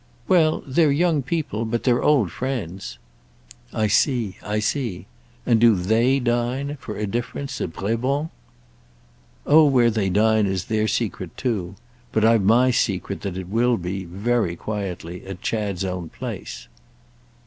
"Well, 0.27 0.63
they're 0.65 0.91
young 0.91 1.21
people—but 1.21 1.83
they're 1.83 2.01
old 2.01 2.31
friends." 2.31 2.97
"I 3.71 3.85
see, 3.85 4.37
I 4.41 4.57
see. 4.57 5.05
And 5.45 5.61
do 5.61 5.75
they 5.75 6.19
dine—for 6.19 6.97
a 6.97 7.05
difference—at 7.05 7.71
Brébant's?" 7.73 8.31
"Oh 9.45 9.65
where 9.67 9.91
they 9.91 10.09
dine 10.09 10.47
is 10.47 10.65
their 10.65 10.87
secret 10.87 11.37
too. 11.37 11.75
But 12.11 12.25
I've 12.25 12.41
my 12.41 12.69
idea 12.75 13.15
that 13.17 13.37
it 13.37 13.47
will 13.47 13.77
be, 13.77 14.03
very 14.05 14.55
quietly, 14.55 15.23
at 15.27 15.43
Chad's 15.43 15.85
own 15.85 16.09
place." 16.09 16.67